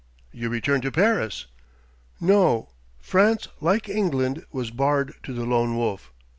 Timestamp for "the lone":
5.31-5.77